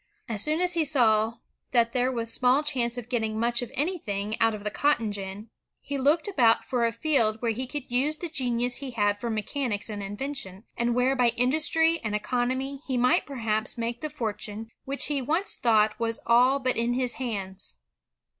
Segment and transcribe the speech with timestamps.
[0.27, 1.35] As soon as he saw
[1.73, 5.11] that there * was small chance of getting much of anything out of the cotton
[5.11, 9.19] gin, he looked about for a field where he could use the genius he had
[9.21, 14.09] for mechanics and invention, and where by industry and economy he might perhaps make the
[14.09, 17.75] fortune which he once thought was all but in his hands.